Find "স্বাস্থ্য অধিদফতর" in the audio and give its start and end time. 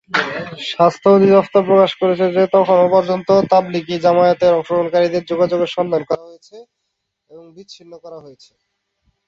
0.71-1.63